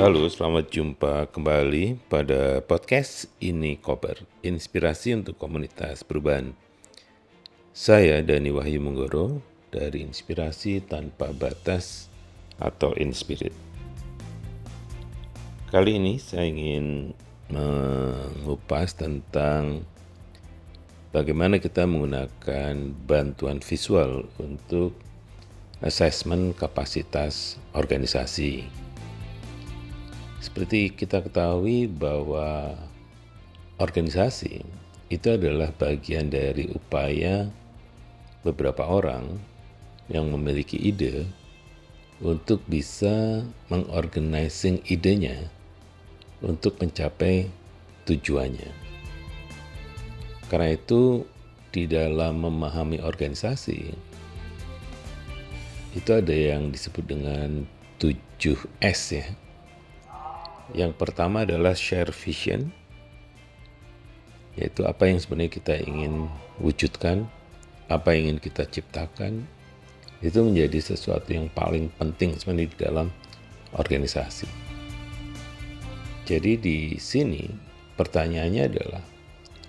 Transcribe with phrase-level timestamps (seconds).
[0.00, 6.56] Halo, selamat jumpa kembali pada podcast ini Koper, inspirasi untuk komunitas perubahan.
[7.76, 12.08] Saya Dani Wahyu Munggoro dari Inspirasi Tanpa Batas
[12.56, 13.52] atau Inspirit.
[15.68, 17.12] Kali ini saya ingin
[17.52, 19.84] mengupas tentang
[21.12, 24.96] bagaimana kita menggunakan bantuan visual untuk
[25.84, 28.79] asesmen kapasitas organisasi.
[30.40, 32.72] Seperti kita ketahui bahwa
[33.76, 34.64] organisasi
[35.12, 37.52] itu adalah bagian dari upaya
[38.40, 39.36] beberapa orang
[40.08, 41.28] yang memiliki ide
[42.24, 45.52] untuk bisa mengorganising idenya
[46.40, 47.52] untuk mencapai
[48.08, 48.72] tujuannya.
[50.48, 51.28] Karena itu
[51.68, 53.92] di dalam memahami organisasi
[55.90, 57.68] itu ada yang disebut dengan
[58.00, 59.26] 7S ya
[60.76, 62.70] yang pertama adalah share vision,
[64.54, 67.26] yaitu apa yang sebenarnya kita ingin wujudkan,
[67.90, 69.46] apa yang ingin kita ciptakan,
[70.20, 73.06] itu menjadi sesuatu yang paling penting sebenarnya di dalam
[73.72, 74.46] organisasi.
[76.28, 77.50] Jadi di sini
[77.98, 79.02] pertanyaannya adalah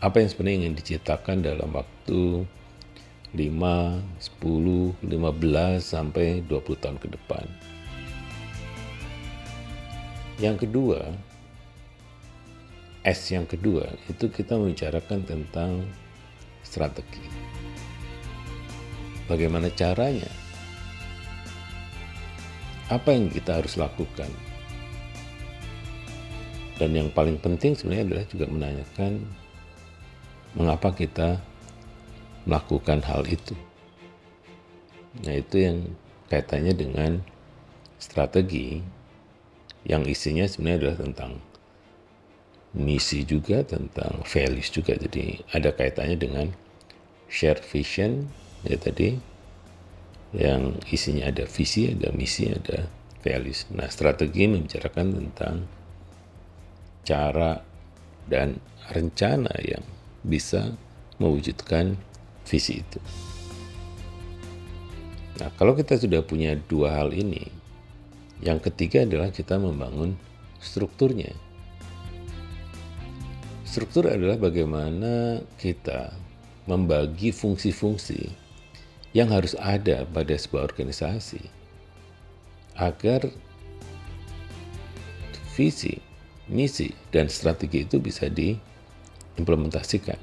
[0.00, 2.46] apa yang sebenarnya ingin diciptakan dalam waktu
[3.36, 5.04] 5, 10, 15
[5.82, 7.44] sampai 20 tahun ke depan.
[10.36, 11.00] Yang kedua,
[13.06, 15.80] S yang kedua itu kita membicarakan tentang
[16.60, 17.24] strategi.
[19.24, 20.28] Bagaimana caranya?
[22.92, 24.28] Apa yang kita harus lakukan?
[26.76, 29.12] Dan yang paling penting sebenarnya adalah juga menanyakan
[30.52, 31.40] mengapa kita
[32.44, 33.56] melakukan hal itu.
[35.24, 35.78] Nah, itu yang
[36.28, 37.24] kaitannya dengan
[37.96, 38.84] strategi
[39.86, 41.32] yang isinya sebenarnya adalah tentang
[42.76, 44.98] misi juga, tentang values juga.
[44.98, 46.46] Jadi ada kaitannya dengan
[47.30, 48.26] share vision
[48.66, 49.14] ya tadi
[50.34, 52.90] yang isinya ada visi, ada misi, ada
[53.22, 53.64] values.
[53.72, 55.64] Nah, strategi membicarakan tentang
[57.06, 57.62] cara
[58.26, 58.58] dan
[58.90, 59.86] rencana yang
[60.26, 60.74] bisa
[61.22, 61.94] mewujudkan
[62.44, 63.00] visi itu.
[65.38, 67.55] Nah, kalau kita sudah punya dua hal ini,
[68.44, 70.16] yang ketiga adalah kita membangun
[70.60, 71.32] strukturnya.
[73.64, 76.12] Struktur adalah bagaimana kita
[76.68, 78.28] membagi fungsi-fungsi
[79.16, 81.40] yang harus ada pada sebuah organisasi
[82.76, 83.32] agar
[85.56, 85.96] visi,
[86.52, 90.20] misi, dan strategi itu bisa diimplementasikan.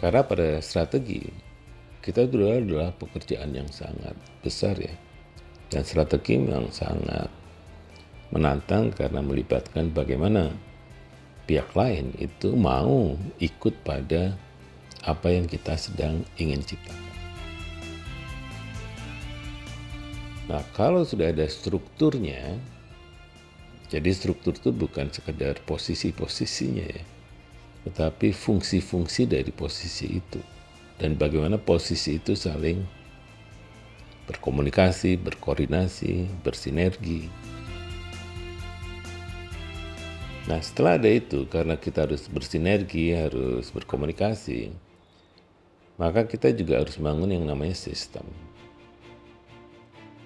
[0.00, 1.24] Karena pada strategi
[2.02, 4.92] kita itu adalah pekerjaan yang sangat besar ya
[5.72, 7.32] dan strategi yang sangat
[8.28, 10.52] menantang karena melibatkan bagaimana
[11.48, 14.36] pihak lain itu mau ikut pada
[15.02, 17.10] apa yang kita sedang ingin ciptakan.
[20.52, 22.60] Nah, kalau sudah ada strukturnya,
[23.88, 27.04] jadi struktur itu bukan sekedar posisi-posisinya ya,
[27.88, 30.40] tetapi fungsi-fungsi dari posisi itu.
[31.00, 33.01] Dan bagaimana posisi itu saling
[34.26, 37.26] berkomunikasi, berkoordinasi, bersinergi.
[40.46, 44.74] Nah, setelah ada itu, karena kita harus bersinergi, harus berkomunikasi,
[45.98, 48.26] maka kita juga harus bangun yang namanya sistem.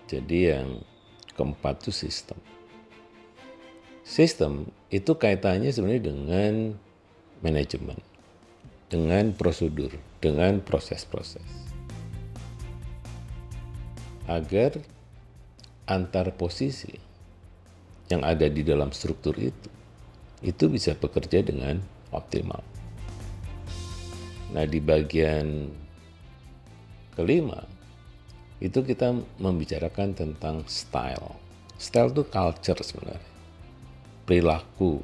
[0.08, 0.80] Jadi yang
[1.36, 2.40] keempat itu sistem.
[4.06, 6.54] Sistem itu kaitannya sebenarnya dengan
[7.42, 7.98] manajemen,
[8.88, 9.92] dengan prosedur,
[10.22, 11.75] dengan proses-proses
[14.26, 14.82] agar
[15.86, 16.90] antar posisi
[18.10, 19.70] yang ada di dalam struktur itu
[20.44, 21.80] itu bisa bekerja dengan
[22.12, 22.60] optimal.
[24.52, 25.72] Nah, di bagian
[27.16, 27.64] kelima
[28.62, 31.34] itu kita membicarakan tentang style.
[31.76, 33.32] Style itu culture sebenarnya.
[34.24, 35.02] Perilaku.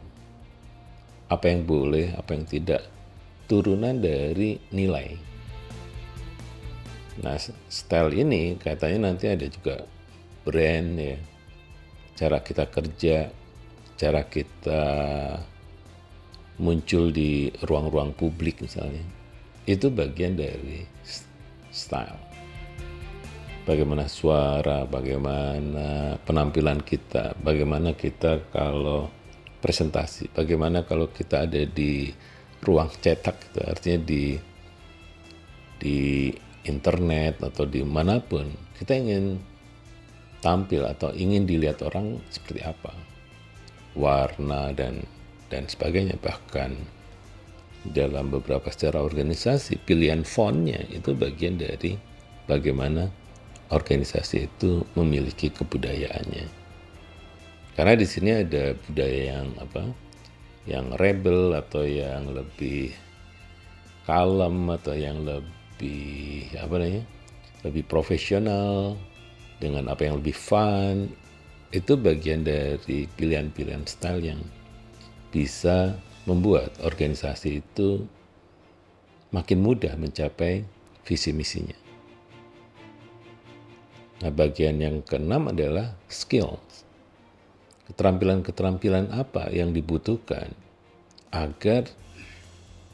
[1.33, 2.85] Apa yang boleh, apa yang tidak.
[3.49, 5.32] Turunan dari nilai
[7.21, 7.37] Nah,
[7.69, 9.85] style ini katanya nanti ada juga
[10.49, 11.21] brand ya.
[12.17, 13.29] Cara kita kerja,
[14.01, 14.83] cara kita
[16.57, 19.05] muncul di ruang-ruang publik misalnya.
[19.69, 20.89] Itu bagian dari
[21.69, 22.17] style.
[23.63, 29.07] Bagaimana suara, bagaimana penampilan kita, bagaimana kita kalau
[29.63, 32.11] presentasi, bagaimana kalau kita ada di
[32.59, 34.25] ruang cetak, itu artinya di
[35.79, 36.31] di
[36.67, 38.47] internet atau di mana pun
[38.79, 39.39] kita ingin
[40.43, 42.93] tampil atau ingin dilihat orang seperti apa.
[43.95, 45.07] Warna dan
[45.53, 46.19] dan sebagainya.
[46.19, 46.71] Bahkan
[47.95, 51.99] dalam beberapa secara organisasi pilihan fontnya itu bagian dari
[52.47, 53.11] bagaimana
[53.71, 56.47] organisasi itu memiliki kebudayaannya.
[57.73, 59.83] Karena di sini ada budaya yang apa?
[60.69, 62.93] Yang rebel atau yang lebih
[64.05, 65.62] kalem atau yang lebih
[66.59, 67.05] apa namanya
[67.63, 68.95] lebih profesional
[69.63, 71.11] dengan apa yang lebih fun
[71.73, 74.41] itu bagian dari pilihan-pilihan style yang
[75.33, 75.97] bisa
[76.29, 78.05] membuat organisasi itu
[79.33, 80.63] makin mudah mencapai
[81.03, 81.75] visi misinya.
[84.23, 86.87] Nah, bagian yang keenam adalah skills.
[87.91, 90.55] Keterampilan-keterampilan apa yang dibutuhkan
[91.35, 91.91] agar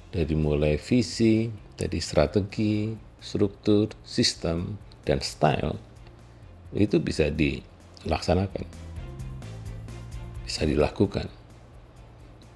[0.09, 2.91] dari mulai visi, dari strategi,
[3.23, 4.75] struktur, sistem,
[5.07, 5.79] dan style
[6.75, 8.67] itu bisa dilaksanakan,
[10.43, 11.31] bisa dilakukan,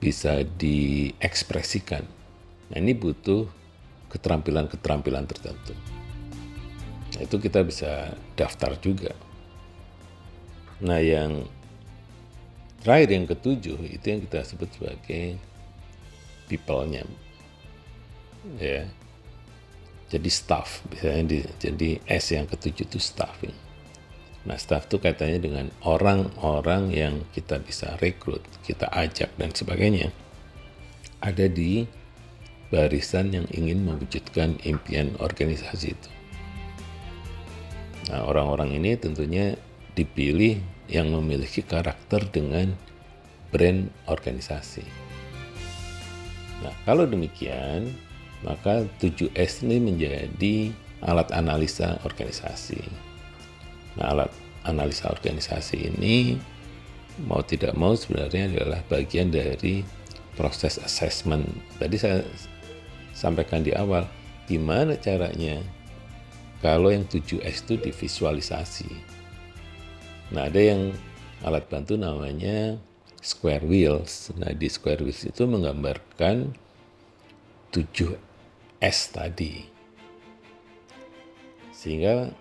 [0.02, 2.02] bisa diekspresikan.
[2.68, 3.46] Nah ini butuh
[4.12, 5.72] keterampilan-keterampilan tertentu.
[7.12, 9.14] Nah, itu kita bisa daftar juga.
[10.82, 11.46] Nah yang
[12.82, 15.38] terakhir yang ketujuh itu yang kita sebut sebagai
[16.50, 17.06] people-nya.
[18.58, 18.90] Ya,
[20.12, 23.56] jadi staff biasanya di, jadi S yang ketujuh itu staffing.
[24.44, 30.12] Nah staff itu kaitannya dengan orang-orang yang kita bisa rekrut kita ajak dan sebagainya.
[31.24, 31.88] Ada di
[32.68, 36.10] barisan yang ingin mewujudkan impian organisasi itu.
[38.12, 39.56] Nah orang-orang ini tentunya
[39.96, 40.60] dipilih
[40.92, 42.76] yang memiliki karakter dengan
[43.48, 44.84] brand organisasi.
[46.60, 48.11] Nah kalau demikian
[48.42, 52.82] maka 7S ini menjadi alat analisa organisasi.
[53.98, 54.30] Nah, alat
[54.66, 56.38] analisa organisasi ini
[57.26, 59.82] mau tidak mau sebenarnya adalah bagian dari
[60.38, 61.44] proses assessment.
[61.76, 62.24] Tadi saya
[63.12, 64.08] sampaikan di awal,
[64.48, 65.60] gimana caranya
[66.62, 68.90] kalau yang 7S itu divisualisasi.
[70.32, 70.94] Nah, ada yang
[71.44, 72.78] alat bantu namanya
[73.20, 74.32] square wheels.
[74.38, 76.54] Nah, di square wheels itu menggambarkan
[77.74, 78.31] 7
[78.82, 79.62] S tadi.
[81.70, 82.34] Sehingga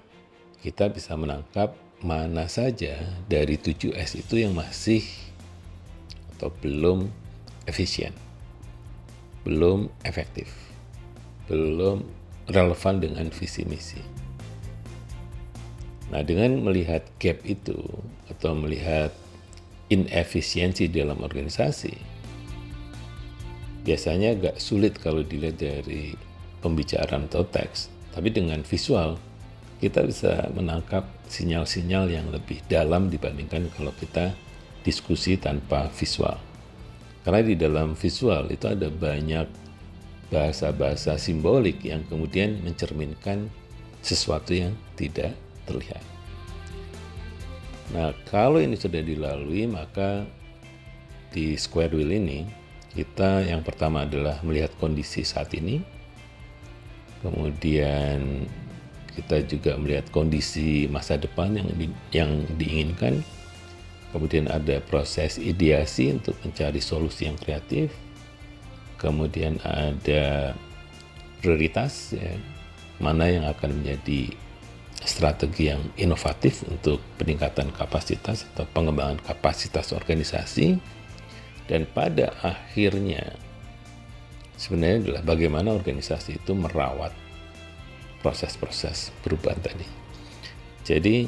[0.65, 2.97] kita bisa menangkap mana saja
[3.29, 5.05] dari 7S itu yang masih
[6.33, 7.05] atau belum
[7.69, 8.09] efisien,
[9.45, 10.49] belum efektif,
[11.45, 12.01] belum
[12.49, 14.01] relevan dengan visi misi.
[16.09, 17.77] Nah, dengan melihat gap itu
[18.33, 19.13] atau melihat
[19.93, 21.93] inefisiensi dalam organisasi,
[23.85, 26.30] biasanya agak sulit kalau dilihat dari
[26.61, 29.17] pembicaraan atau teks, tapi dengan visual
[29.81, 34.37] kita bisa menangkap sinyal-sinyal yang lebih dalam dibandingkan kalau kita
[34.85, 36.37] diskusi tanpa visual.
[37.25, 39.49] Karena di dalam visual itu ada banyak
[40.29, 43.49] bahasa-bahasa simbolik yang kemudian mencerminkan
[44.01, 45.33] sesuatu yang tidak
[45.65, 46.01] terlihat.
[47.91, 50.23] Nah, kalau ini sudah dilalui, maka
[51.35, 52.47] di square wheel ini
[52.95, 55.83] kita yang pertama adalah melihat kondisi saat ini,
[57.21, 58.45] kemudian
[59.11, 63.19] kita juga melihat kondisi masa depan yang di, yang diinginkan.
[64.11, 67.95] Kemudian ada proses ideasi untuk mencari solusi yang kreatif.
[68.99, 70.53] Kemudian ada
[71.39, 72.35] prioritas ya,
[72.99, 74.35] mana yang akan menjadi
[75.01, 80.77] strategi yang inovatif untuk peningkatan kapasitas atau pengembangan kapasitas organisasi.
[81.71, 83.31] Dan pada akhirnya
[84.61, 87.09] sebenarnya adalah bagaimana organisasi itu merawat
[88.21, 89.87] proses-proses perubahan tadi.
[90.85, 91.25] Jadi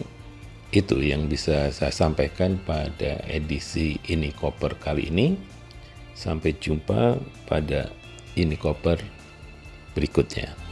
[0.70, 5.34] itu yang bisa saya sampaikan pada edisi ini koper kali ini.
[6.14, 7.18] Sampai jumpa
[7.50, 7.90] pada
[8.38, 9.02] ini koper
[9.98, 10.63] berikutnya.